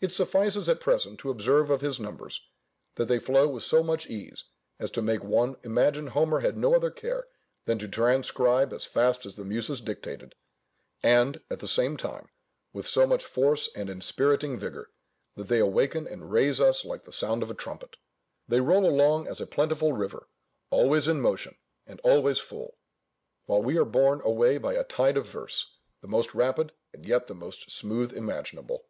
It 0.00 0.10
suffices 0.10 0.68
at 0.68 0.80
present 0.80 1.20
to 1.20 1.30
observe 1.30 1.70
of 1.70 1.82
his 1.82 2.00
numbers, 2.00 2.40
that 2.96 3.04
they 3.04 3.20
flow 3.20 3.46
with 3.46 3.62
so 3.62 3.84
much 3.84 4.08
ease, 4.10 4.42
as 4.80 4.90
to 4.90 5.00
make 5.00 5.22
one 5.22 5.54
imagine 5.62 6.08
Homer 6.08 6.40
had 6.40 6.56
no 6.56 6.74
other 6.74 6.90
care 6.90 7.28
than 7.64 7.78
to 7.78 7.86
transcribe 7.86 8.72
as 8.72 8.86
fast 8.86 9.24
as 9.24 9.36
the 9.36 9.44
Muses 9.44 9.80
dictated, 9.80 10.34
and, 11.00 11.40
at 11.48 11.60
the 11.60 11.68
same 11.68 11.96
time, 11.96 12.28
with 12.72 12.88
so 12.88 13.06
much 13.06 13.24
force 13.24 13.70
and 13.76 13.88
inspiriting 13.88 14.58
vigour, 14.58 14.90
that 15.36 15.46
they 15.46 15.60
awaken 15.60 16.08
and 16.08 16.32
raise 16.32 16.60
us 16.60 16.84
like 16.84 17.04
the 17.04 17.12
sound 17.12 17.40
of 17.40 17.48
a 17.48 17.54
trumpet. 17.54 17.96
They 18.48 18.60
roll 18.60 18.84
along 18.84 19.28
as 19.28 19.40
a 19.40 19.46
plentiful 19.46 19.92
river, 19.92 20.26
always 20.70 21.06
in 21.06 21.20
motion, 21.20 21.56
and 21.86 22.00
always 22.00 22.40
full; 22.40 22.78
while 23.46 23.62
we 23.62 23.78
are 23.78 23.84
borne 23.84 24.22
away 24.22 24.58
by 24.58 24.74
a 24.74 24.82
tide 24.82 25.16
of 25.16 25.28
verse, 25.28 25.76
the 26.00 26.08
most 26.08 26.34
rapid, 26.34 26.72
and 26.92 27.06
yet 27.06 27.28
the 27.28 27.34
most 27.36 27.70
smooth 27.70 28.12
imaginable. 28.12 28.88